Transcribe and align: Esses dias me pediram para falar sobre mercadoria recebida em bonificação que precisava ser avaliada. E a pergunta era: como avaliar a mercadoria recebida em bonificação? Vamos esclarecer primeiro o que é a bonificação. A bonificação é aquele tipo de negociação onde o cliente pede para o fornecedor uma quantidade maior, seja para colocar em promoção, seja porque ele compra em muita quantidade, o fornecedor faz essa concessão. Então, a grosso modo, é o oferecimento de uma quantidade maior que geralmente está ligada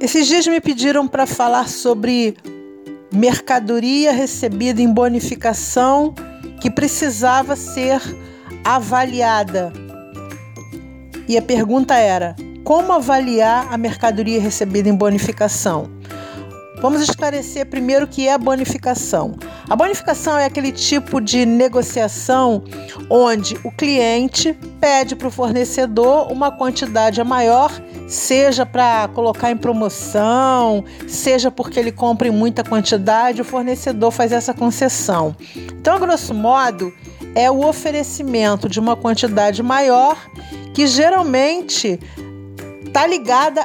Esses 0.00 0.26
dias 0.26 0.46
me 0.46 0.60
pediram 0.60 1.06
para 1.06 1.26
falar 1.26 1.68
sobre 1.68 2.36
mercadoria 3.12 4.12
recebida 4.12 4.82
em 4.82 4.92
bonificação 4.92 6.14
que 6.60 6.70
precisava 6.70 7.54
ser 7.54 8.00
avaliada. 8.64 9.72
E 11.28 11.38
a 11.38 11.42
pergunta 11.42 11.94
era: 11.94 12.34
como 12.64 12.92
avaliar 12.92 13.72
a 13.72 13.78
mercadoria 13.78 14.40
recebida 14.40 14.88
em 14.88 14.96
bonificação? 14.96 15.90
Vamos 16.80 17.00
esclarecer 17.00 17.66
primeiro 17.66 18.04
o 18.04 18.08
que 18.08 18.26
é 18.26 18.32
a 18.32 18.38
bonificação. 18.38 19.36
A 19.68 19.74
bonificação 19.74 20.38
é 20.38 20.44
aquele 20.44 20.70
tipo 20.70 21.20
de 21.20 21.46
negociação 21.46 22.62
onde 23.08 23.56
o 23.64 23.70
cliente 23.70 24.52
pede 24.78 25.16
para 25.16 25.28
o 25.28 25.30
fornecedor 25.30 26.30
uma 26.30 26.50
quantidade 26.50 27.22
maior, 27.24 27.72
seja 28.06 28.66
para 28.66 29.08
colocar 29.08 29.50
em 29.50 29.56
promoção, 29.56 30.84
seja 31.08 31.50
porque 31.50 31.80
ele 31.80 31.90
compra 31.90 32.28
em 32.28 32.30
muita 32.30 32.62
quantidade, 32.62 33.40
o 33.40 33.44
fornecedor 33.44 34.10
faz 34.10 34.32
essa 34.32 34.52
concessão. 34.52 35.34
Então, 35.56 35.94
a 35.94 35.98
grosso 35.98 36.34
modo, 36.34 36.92
é 37.34 37.50
o 37.50 37.66
oferecimento 37.66 38.68
de 38.68 38.78
uma 38.78 38.94
quantidade 38.94 39.62
maior 39.62 40.16
que 40.74 40.86
geralmente 40.86 41.98
está 42.84 43.06
ligada 43.06 43.62